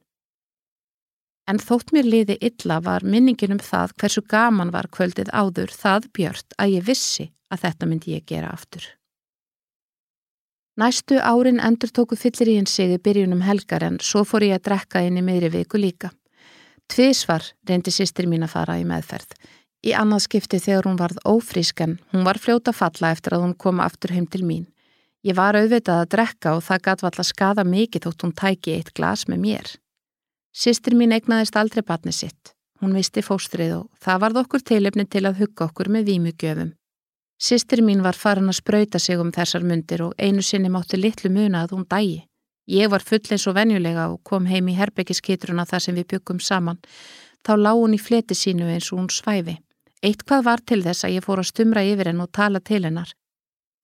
[1.50, 6.08] En þótt mér liði illa var minningin um það hversu gaman var kvöldið áður það
[6.16, 8.86] björt að ég vissi að þetta myndi ég gera aftur.
[10.74, 14.56] Næstu árin endur tóku fyllir í hins sig í byrjunum helgar en svo fór ég
[14.56, 16.10] að drekka inn í meðri viku líka.
[16.90, 19.36] Tvísvar reyndi sýstir mín að fara í meðferð.
[19.86, 23.86] Í annað skipti þegar hún varð ófrískan, hún var fljóta falla eftir að hún koma
[23.86, 24.66] aftur heim til mín.
[25.22, 28.94] Ég var auðvitað að drekka og það gæti valla skada mikið þótt hún tæki eitt
[28.98, 29.74] glas með mér.
[30.52, 32.52] Sistir mín eignaðist aldrei batni sitt.
[32.82, 36.74] Hún visti fóstrið og það varð okkur teilefni til að hugga okkur með výmugjöfum.
[37.44, 41.28] Sistir mín var farin að spröyta sig um þessar myndir og einu sinni mátti litlu
[41.28, 42.22] muna að hún dægi.
[42.72, 46.40] Ég var full eins og venjulega og kom heim í herbyggiskitruna þar sem við byggum
[46.40, 46.78] saman.
[47.44, 49.58] Þá lág hún í fleti sínu eins og hún svæfi.
[50.00, 52.80] Eitt hvað var til þess að ég fór að stumra yfir henn og tala til
[52.86, 53.12] hennar.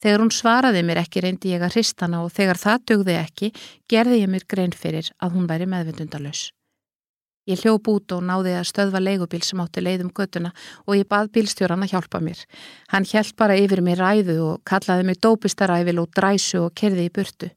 [0.01, 3.53] Þegar hún svaraði mér ekki reyndi ég að hristana og þegar það dögði ekki
[3.93, 6.47] gerði ég mér grein fyrir að hún væri meðvindundalus.
[7.51, 10.53] Ég hljóp út og náði að stöðva leigubíl sem átti leiðum göttuna
[10.87, 12.45] og ég bað bílstjóran að hjálpa mér.
[12.93, 17.15] Hann hjælt bara yfir mér ræðu og kallaði mig dópistaræfil og dræsu og kerði í
[17.17, 17.49] burtu.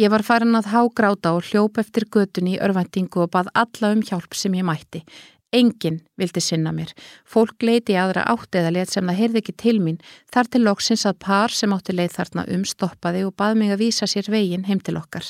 [0.00, 4.02] Ég var farin að hágráta og hljóp eftir göttunni í örvendingu og bað alla um
[4.02, 5.04] hjálp sem ég mætti,
[5.52, 6.94] Engin vildi sinna mér.
[7.28, 10.00] Fólk leiti aðra átt eða let sem það heyrði ekki til mín
[10.32, 14.08] þar til loksins að par sem átti leið þarna umstoppaði og bað mig að vísa
[14.08, 15.28] sér veginn heim til okkar.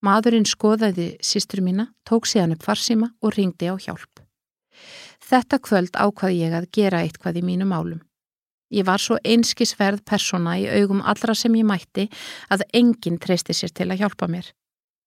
[0.00, 4.22] Madurinn skoðaði sístur mína, tók síðan upp farsíma og ringdi á hjálp.
[5.20, 8.00] Þetta kvöld ákvaði ég að gera eitthvað í mínu málum.
[8.70, 12.06] Ég var svo einskisverð persóna í augum allra sem ég mætti
[12.48, 14.46] að enginn treysti sér til að hjálpa mér.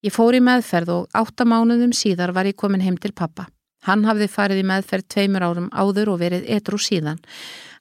[0.04, 3.48] Ég fór í meðferð og átta mánuðum síðar var ég komin heim til pappa.
[3.88, 7.20] Hann hafði farið í meðferð tveimur árum áður og verið etru síðan.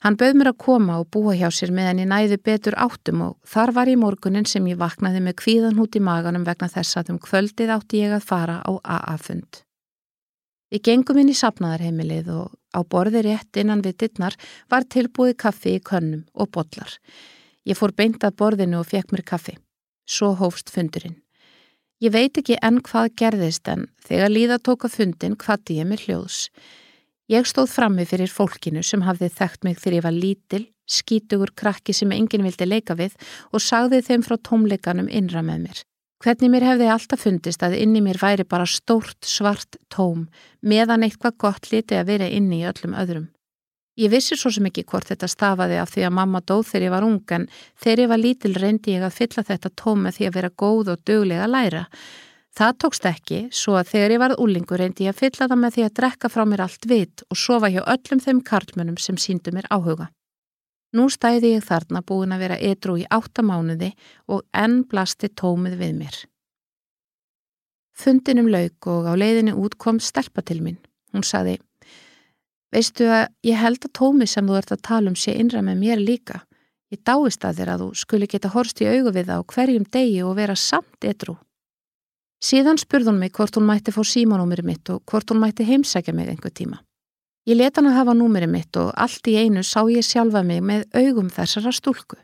[0.03, 3.37] Hann bauð mér að koma og búa hjá sér meðan ég næði betur áttum og
[3.47, 7.13] þar var í morgunin sem ég vaknaði með kvíðan hút í maganum vegna þess að
[7.13, 9.61] um kvöldið átti ég að fara á AA-fund.
[10.73, 14.35] Við gengum inn í sapnaðarheimilið og á borði rétt innan við dittnar
[14.73, 16.97] var tilbúið kaffi í könnum og botlar.
[17.63, 19.55] Ég fór beint að borðinu og fekk mér kaffi.
[20.03, 21.21] Svo hófst fundurinn.
[22.03, 26.49] Ég veit ekki enn hvað gerðist en þegar líða tóka fundin hvati ég mér hljóðs.
[27.31, 31.95] Ég stóð frammi fyrir fólkinu sem hafði þekkt mig þegar ég var lítil, skítugur krakki
[31.95, 33.15] sem enginn vildi leika við
[33.55, 35.83] og sagði þeim frá tómleikanum innra með mér.
[36.23, 40.27] Hvernig mér hefði alltaf fundist að inni mér væri bara stórt svart tóm
[40.61, 43.25] meðan eitthvað gott liti að vera inni í öllum öðrum.
[43.99, 46.93] Ég vissi svo sem ekki hvort þetta stafaði af því að mamma dóð þegar ég
[46.95, 47.49] var ung en
[47.83, 50.93] þegar ég var lítil reyndi ég að fylla þetta tóm með því að vera góð
[50.95, 51.83] og döglega að læra.
[52.53, 55.75] Það tókst ekki, svo að þegar ég varð úlingu reyndi ég að fylla það með
[55.75, 59.53] því að drekka frá mér allt vit og sofa hjá öllum þeim karlmönum sem síndu
[59.55, 60.11] mér áhuga.
[60.93, 63.89] Nú stæði ég þarna búin að vera edru í áttamánuði
[64.29, 66.19] og enn blasti tómið við mér.
[67.97, 70.77] Fundinum lauk og á leiðinu út kom stelpa til mín.
[71.13, 71.57] Hún saði,
[72.73, 75.81] Veistu að ég held að tómi sem þú ert að tala um sé innra með
[75.83, 76.39] mér líka.
[76.89, 79.85] Ég dáist að þér að þú skuli geta horst í augu við það á hverjum
[79.93, 81.35] degi og vera samt edru.
[82.43, 86.27] Síðan spurðun mig hvort hún mætti fá símanúmeri mitt og hvort hún mætti heimsækja mig
[86.27, 86.81] einhver tíma.
[87.47, 90.59] Ég leta hann að hafa númeri mitt og allt í einu sá ég sjálfa mig
[90.63, 92.19] með augum þessara stúlku.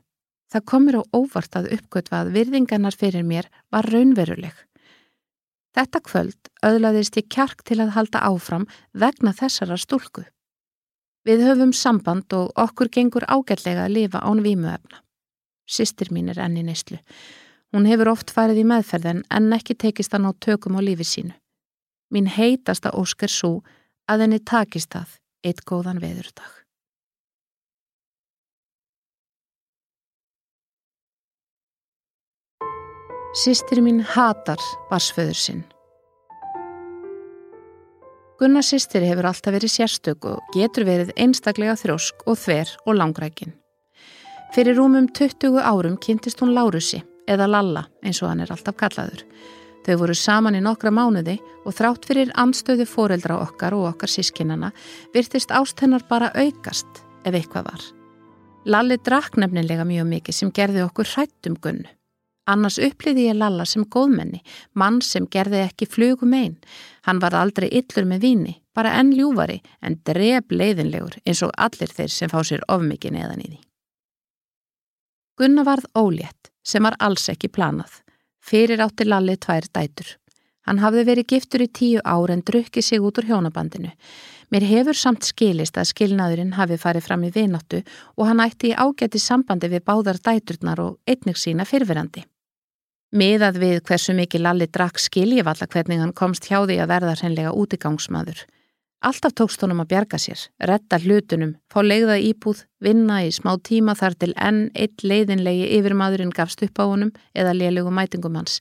[0.51, 4.55] Það komir á óvart að uppgötva að virðingarnar fyrir mér var raunveruleg.
[5.77, 10.25] Þetta kvöld öðlaðist ég kjark til að halda áfram vegna þessara stúlku.
[11.27, 15.03] Við höfum samband og okkur gengur ágætlega að lifa án vímuefna.
[15.69, 16.97] Sistir mín er enni neyslu.
[17.73, 21.35] Hún hefur oft farið í meðferðin en ekki tekist hann á tökum á lífi sínu.
[22.09, 23.59] Mín heitasta ósk er svo
[24.09, 26.49] að henni takist það eitt góðan veðurdag.
[33.37, 34.57] Sistir mín hatar
[34.89, 35.61] barsföður sinn.
[38.39, 43.53] Gunnar sýstir hefur alltaf verið sérstök og getur verið einstaklega þrósk og þver og langrækin.
[44.55, 49.23] Fyrir rúmum 20 árum kynntist hún Lárusi, eða Lalla eins og hann er alltaf kallaður.
[49.85, 54.73] Þau voru saman í nokkra mánuði og þrátt fyrir anstöðu foreldra okkar og okkar sískinana
[55.13, 57.85] virtist ást hennar bara aukast ef eitthvað var.
[58.69, 61.87] Lalli drakk nefnilega mjög mikið sem gerði okkur hrættum gunnu.
[62.49, 64.39] Annars uppliði ég Lalla sem góðmenni,
[64.73, 66.55] mann sem gerði ekki flugum einn.
[67.05, 71.93] Hann var aldrei yllur með víni, bara enn ljúvari en dreb leiðinlegur eins og allir
[71.93, 73.59] þeir sem fá sér ofmikið neðan í því.
[75.39, 78.01] Gunnar varð ólétt sem var alls ekki planað.
[78.39, 80.15] Fyrir átti Lalli tvær dætur.
[80.67, 83.89] Hann hafði verið giftur í tíu ár en drukkið sig út úr hjónabandinu.
[84.53, 87.81] Mér hefur samt skilist að skilnaðurinn hafi farið fram í vináttu
[88.17, 92.25] og hann ætti í ágæti sambandi við báðar dæturnar og einnig sína fyrfirandi.
[93.09, 97.15] Miðað við hversu mikið Lalli drakk skiljið valla hvernig hann komst hjá því að verða
[97.17, 98.43] hreinlega útigangsmaður.
[98.99, 103.93] Alltaf tókst honum að bjarga sér, retta hlutunum, fá leiða íbúð, vinna í smá tíma
[103.95, 108.57] þar til enn eitt leiðinlegi yfirmadurinn gafst upp á honum eða lélugum mætingum hans.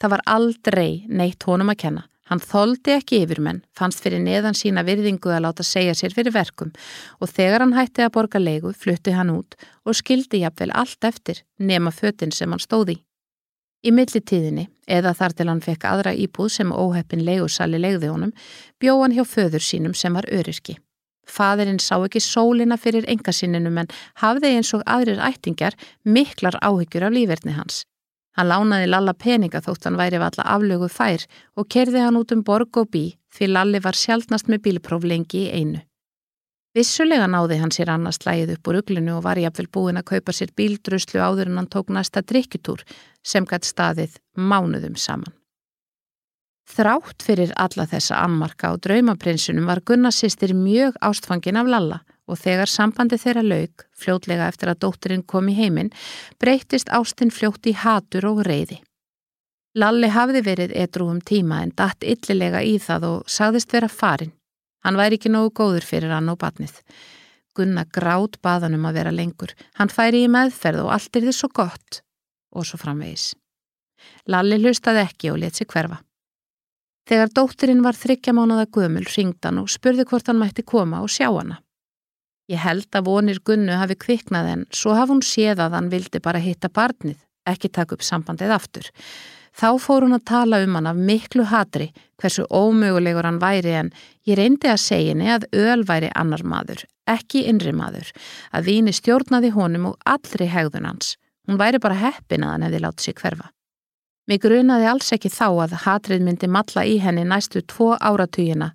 [0.00, 2.06] Það var aldrei neitt honum að kenna.
[2.32, 6.72] Hann þóldi ekki yfirmenn, fannst fyrir neðan sína virðingu að láta segja sér fyrir verkum
[7.20, 11.44] og þegar hann hætti að borga leigu flutti hann út og skildi jafnvel allt eftir
[11.60, 13.02] nema fötinn sem hann stóði.
[13.84, 18.32] Í millitíðinni, eða þar til hann fekk aðra íbúð sem óheppin leigursali legði honum,
[18.80, 20.78] bjó hann hjá föður sínum sem var öryrki.
[21.28, 27.14] Fadurinn sá ekki sólina fyrir engasinninum en hafði eins og aðrir ættingar miklar áhyggjur af
[27.16, 27.84] lífverðni hans.
[28.36, 31.24] Hann lánaði Lalla peninga þótt hann væri valla aflögu fær
[31.56, 33.04] og kerði hann út um borg og bí
[33.36, 35.84] því Lalli var sjálfnast með bílpróf lengi í einu.
[36.74, 40.34] Vissulega náði hann sér annars slægið upp úr uglunu og var jafnvel búin að kaupa
[40.34, 42.82] sér bíldruslu áður en hann tók næsta drikkitúr
[43.22, 45.30] sem gætt staðið mánuðum saman.
[46.74, 52.72] Þrátt fyrir alla þessa ammarka á draumaprinsunum var Gunnarsistir mjög ástfangin af Lalla og þegar
[52.72, 55.92] sambandi þeirra laug, fljótlega eftir að dótturinn kom í heiminn,
[56.40, 58.80] breytist ástinn fljótt í hatur og reyði.
[59.78, 64.32] Lalli hafði verið edru um tíma en datt yllilega í það og sagðist vera farin.
[64.84, 66.76] Hann væri ekki nógu góður fyrir hann og batnið.
[67.54, 69.54] Gunna grátt baðanum að vera lengur.
[69.78, 72.00] Hann færi í meðferð og allt er þið svo gott.
[72.54, 73.32] Og svo framvegis.
[74.28, 76.00] Lalli hlustaði ekki og let sig hverfa.
[77.08, 81.12] Þegar dóttirinn var þryggja mánuða gömul ringd hann og spurði hvort hann mætti koma og
[81.12, 81.60] sjá hana.
[82.48, 86.20] Ég held að vonir Gunnu hafi kviknað en svo hafi hún séð að hann vildi
[86.24, 87.16] bara hitta barnið,
[87.48, 88.90] ekki taka upp sambandið aftur.
[89.54, 93.92] Þá fór hún að tala um hann af miklu hatri, hversu ómögulegur hann væri en
[94.26, 98.10] ég reyndi að segja henni að öl væri annar maður, ekki innri maður,
[98.50, 101.14] að víni stjórnaði honum og allri hegðun hans.
[101.46, 103.50] Hún væri bara heppin að hann hefði látið sig hverfa.
[104.26, 108.72] Mér grunaði alls ekki þá að hatrið myndi matla í henni næstu tvo áratugina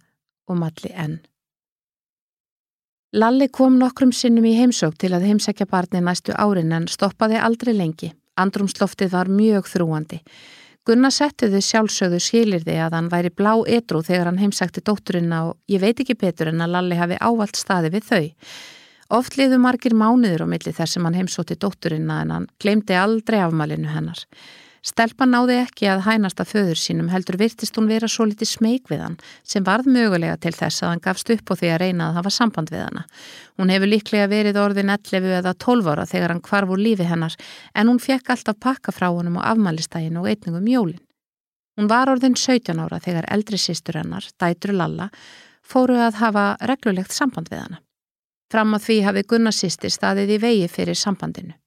[0.47, 1.17] og matli enn.
[3.17, 7.73] Lalli kom nokkrum sinnum í heimsók til að heimsækja barni næstu árin en stoppaði aldrei
[7.73, 8.11] lengi.
[8.37, 10.19] Andrumsloftið var mjög þrúandi.
[10.87, 15.81] Gunnar settiði sjálfsögðu skilirði að hann væri blá edru þegar hann heimsækti dótturina og ég
[15.83, 18.23] veit ekki betur en að Lalli hafi ávalt staði við þau.
[19.19, 23.39] Oft liðu margir mánuður á milli þar sem hann heimsótti dótturina en hann glemdi aldrei
[23.41, 24.23] afmalinu hennar.
[24.85, 28.87] Stelpan náði ekki að hænast að föður sínum heldur virtist hún vera svo litið smeg
[28.87, 32.07] við hann sem varð mögulega til þess að hann gafst upp á því að reyna
[32.07, 33.03] að hafa samband við hana.
[33.59, 37.35] Hún hefur líklega verið orðin 11 eða 12 ára þegar hann kvarf úr lífi hennar
[37.75, 41.03] en hún fekk alltaf pakka frá honum á afmælistægin og einningum jólin.
[41.75, 45.09] Hún var orðin 17 ára þegar eldri sýstur hennar, dætru Lalla,
[45.63, 47.83] fóru að hafa reglulegt samband við hana.
[48.49, 51.58] Fram að því hafi Gunnar sýstir staðið í vegi fyrir sambandinu.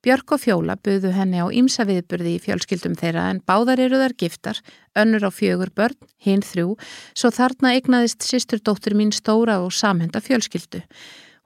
[0.00, 4.14] Björk og Fjóla buðu henni á ímsa viðburði í fjölskyldum þeirra en báðar eru þar
[4.16, 4.60] giftar,
[4.96, 6.78] önnur á fjögur börn, hinn þrjú,
[7.12, 10.80] svo þarna egnaðist sýsturdóttur mín stóra og samhenda fjölskyldu.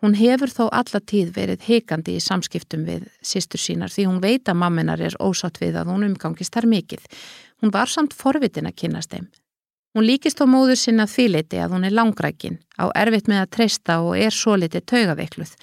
[0.05, 4.47] Hún hefur þó alla tíð verið heikandi í samskiptum við sýstur sínar því hún veit
[4.47, 7.09] að mamminar er ósátt við að hún umgangist þar mikið.
[7.59, 9.27] Hún var samt forvitin að kynast þeim.
[9.99, 13.99] Hún líkist á móður sinna þvíleiti að hún er langrækin, á erfitt með að treysta
[14.03, 15.57] og er svo litið taugaveikluð.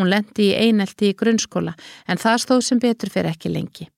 [0.00, 1.74] Hún lendi í einelti í grunnskóla
[2.08, 3.90] en það stóð sem betur fyrir ekki lengi.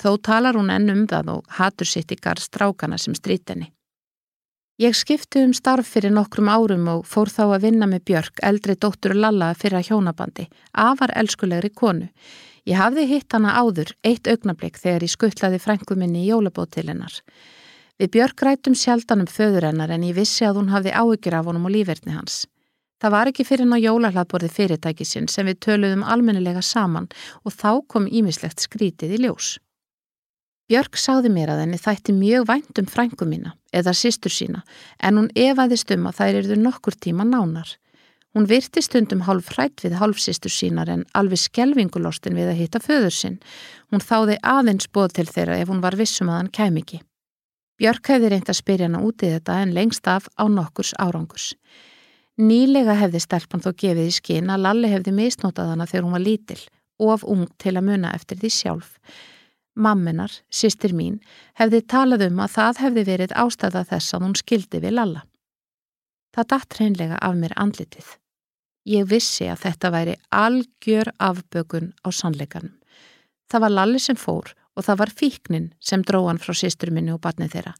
[0.00, 3.68] Þó talar hún enn um það og hatur sitt garð strákana sem strítenni.
[4.80, 8.74] Ég skipti um starf fyrir nokkrum árum og fór þá að vinna með Björk, eldri
[8.80, 12.08] dóttur Lalla fyrir að hjónabandi, afar elskulegri konu.
[12.64, 17.20] Ég hafði hitt hana áður, eitt augnablík þegar ég skuttlaði frænguminni í jólabótilinnar.
[18.00, 21.50] Við Björk rætum sjaldan um föður hennar en ég vissi að hún hafði áökjur af
[21.50, 22.46] honum og lífverðni hans.
[23.02, 27.08] Það var ekki fyrir ná jólahlaðborði fyrirtækisinn sem við töluðum almennilega saman
[27.42, 29.56] og þá kom ímislegt skrítið í ljós.
[30.70, 34.62] Björg sagði mér að henni þætti mjög vænt um frængu mína eða sístur sína
[35.02, 37.74] en hún evaðist um að þær eruðu nokkur tíma nánar.
[38.32, 43.16] Hún virti stundum hálf hrætt við hálfsistur sínar en alveg skelvingulostin við að hitta föður
[43.18, 43.40] sinn.
[43.90, 47.02] Hún þáði aðeins bóð til þeirra ef hún var vissum að hann kem ekki.
[47.82, 51.56] Björg hefði reynd að spyrja hana út í þetta en lengst af á nokkurs árangurs.
[52.40, 56.24] Nýlega hefði stelpann þó gefið í skinn að Lalli hefði misnótað hana þegar hún var
[56.24, 56.60] lítil,
[56.98, 58.94] of ung til að muna eftir því sjálf.
[59.76, 61.20] Mamminar, sýstir mín,
[61.56, 65.22] hefði talað um að það hefði verið ástæða þess að hún skildi við Lalla.
[66.32, 68.08] Það datt hreinlega af mér andlitið.
[68.88, 72.72] Ég vissi að þetta væri algjör afbökun á sannleikanum.
[73.52, 77.20] Það var Lalli sem fór og það var fíknin sem dróðan frá sýstur minni og
[77.20, 77.74] barnið þeirra.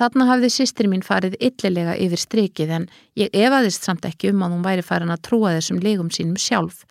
[0.00, 2.86] Þarna hafði sýstir mín farið illilega yfir strikið en
[3.20, 6.86] ég evaðist samt ekki um að hún væri farin að trúa þessum legum sínum sjálf.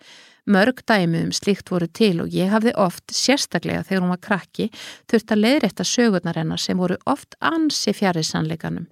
[0.46, 4.68] Mörg dæmi um slíkt voru til og ég hafði oft, sérstaklega þegar hún var krakki,
[5.10, 8.86] þurft að leiðrætta sögurnar hennar sem voru oft ansi fjari sannleikanum.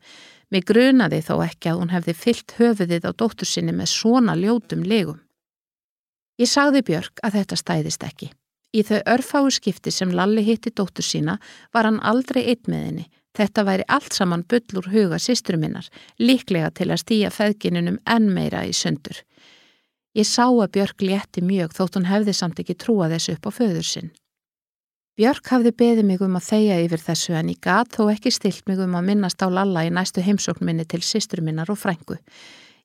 [0.50, 4.82] Mér grunaði þó ekki að hún hefði fyllt höfuðið á dóttur sinni með svona ljótum
[4.82, 5.22] legum.
[6.38, 8.30] Ég sagði Björg að þetta stæðist ekki.
[8.74, 11.38] Í þau örfáu skipti sem Lalli hitti dóttur sína
[11.74, 13.06] var hann aldrei eitt með henni
[13.38, 15.86] Þetta væri allt saman bullur huga sýstruminnar,
[16.18, 19.22] líklega til að stýja feðginunum enn meira í sundur.
[20.18, 23.50] Ég sá að Björk létti mjög þótt hún hefði samt ekki trúa þessu upp á
[23.54, 24.10] föður sinn.
[25.20, 28.66] Björk hafði beðið mig um að þeia yfir þessu en ég gat þó ekki stilt
[28.66, 32.16] mig um að minnast á Lalla í næstu heimsóknminni til sýstruminnar og frængu.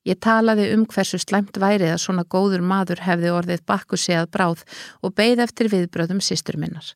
[0.06, 4.62] Ég talaði um hversu slæmt værið að svona góður maður hefði orðið bakku séð bráð
[5.02, 6.92] og beigð eftir viðbröðum sýstruminnar.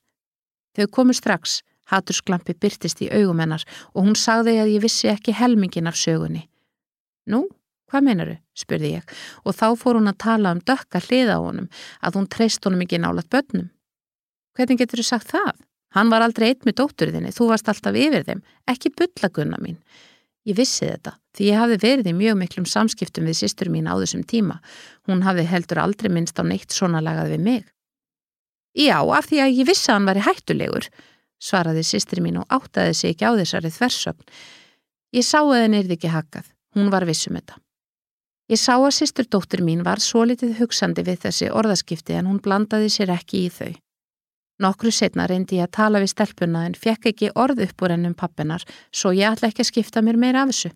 [0.79, 5.35] Þau komu strax Hatursglampi byrtist í augum hennar og hún sagði að ég vissi ekki
[5.37, 6.47] helmingin af sögunni.
[7.31, 7.45] Nú,
[7.91, 8.37] hvað meinaru?
[8.57, 11.71] spurði ég og þá fór hún að tala um dökka hliða á honum
[12.01, 13.71] að hún treyst honum ekki nálat börnum.
[14.57, 15.59] Hvernig getur þú sagt það?
[15.97, 19.81] Hann var aldrei eitt með dótturðinni, þú varst alltaf yfir þeim, ekki bullagunna mín.
[20.47, 23.95] Ég vissi þetta því ég hafði verið í mjög miklum samskiptum við sýstur mín á
[23.99, 24.59] þessum tíma.
[25.07, 27.65] Hún hafði heldur aldrei minnst á neitt svona lagað við mig.
[28.79, 30.89] Já, af því að ég vissi að hann var í hættulegur,
[31.41, 34.25] svaraði sýstri mín og áttaði sig ekki á þessari þversögn.
[35.17, 37.59] Ég sá að henni erði ekki hakað, hún var vissum þetta.
[38.51, 42.91] Ég sá að sýsturdóttir mín var svo litið hugsandi við þessi orðaskipti en hún blandaði
[42.91, 43.73] sér ekki í þau.
[44.61, 48.17] Nokkru setna reyndi ég að tala við stelpuna en fekk ekki orð upp úr ennum
[48.19, 50.73] pappinar svo ég ætla ekki að skipta mér meira af þessu.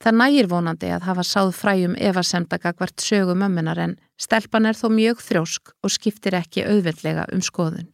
[0.00, 5.20] Það nægir vonandi að hafa sáð fræjum evasemdagagvart sögum ömmunar en stelpan er þó mjög
[5.24, 7.90] þrjósk og skiptir ekki auðveldlega um skoðun,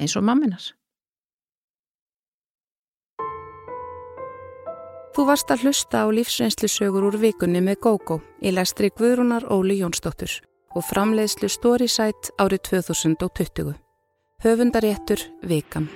[0.00, 0.70] eins og mamminar.
[5.10, 9.80] Þú varst að hlusta á lífsreynslu sögur úr vikunni með GóGó í lestri Guðrúnar Óli
[9.80, 10.36] Jónsdóttur
[10.78, 13.74] og framleiðslu Storysight árið 2020.
[14.46, 15.90] Höfundaréttur Vikan.